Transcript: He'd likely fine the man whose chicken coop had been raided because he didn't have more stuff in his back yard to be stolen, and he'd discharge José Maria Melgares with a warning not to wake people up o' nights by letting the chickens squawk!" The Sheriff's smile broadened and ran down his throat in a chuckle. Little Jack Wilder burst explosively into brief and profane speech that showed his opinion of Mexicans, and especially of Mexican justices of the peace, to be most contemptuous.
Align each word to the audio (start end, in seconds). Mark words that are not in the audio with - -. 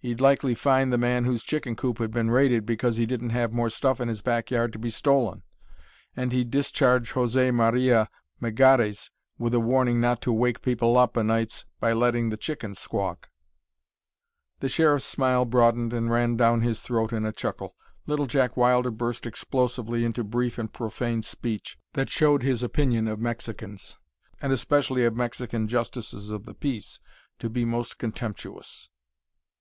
He'd 0.00 0.20
likely 0.20 0.56
fine 0.56 0.90
the 0.90 0.98
man 0.98 1.24
whose 1.24 1.44
chicken 1.44 1.76
coop 1.76 1.98
had 1.98 2.10
been 2.10 2.32
raided 2.32 2.66
because 2.66 2.96
he 2.96 3.06
didn't 3.06 3.30
have 3.30 3.52
more 3.52 3.70
stuff 3.70 4.00
in 4.00 4.08
his 4.08 4.22
back 4.22 4.50
yard 4.50 4.72
to 4.72 4.78
be 4.80 4.90
stolen, 4.90 5.44
and 6.16 6.32
he'd 6.32 6.50
discharge 6.50 7.12
José 7.12 7.54
Maria 7.54 8.10
Melgares 8.42 9.10
with 9.38 9.54
a 9.54 9.60
warning 9.60 10.00
not 10.00 10.20
to 10.22 10.32
wake 10.32 10.62
people 10.62 10.98
up 10.98 11.16
o' 11.16 11.22
nights 11.22 11.64
by 11.78 11.92
letting 11.92 12.28
the 12.28 12.36
chickens 12.36 12.80
squawk!" 12.80 13.30
The 14.58 14.68
Sheriff's 14.68 15.04
smile 15.04 15.44
broadened 15.44 15.92
and 15.92 16.10
ran 16.10 16.36
down 16.36 16.62
his 16.62 16.80
throat 16.80 17.12
in 17.12 17.24
a 17.24 17.30
chuckle. 17.30 17.76
Little 18.04 18.26
Jack 18.26 18.56
Wilder 18.56 18.90
burst 18.90 19.26
explosively 19.28 20.04
into 20.04 20.24
brief 20.24 20.58
and 20.58 20.72
profane 20.72 21.22
speech 21.22 21.78
that 21.92 22.10
showed 22.10 22.42
his 22.42 22.64
opinion 22.64 23.06
of 23.06 23.20
Mexicans, 23.20 23.96
and 24.42 24.52
especially 24.52 25.04
of 25.04 25.14
Mexican 25.14 25.68
justices 25.68 26.32
of 26.32 26.46
the 26.46 26.54
peace, 26.54 26.98
to 27.38 27.48
be 27.48 27.64
most 27.64 27.96
contemptuous. 28.00 28.88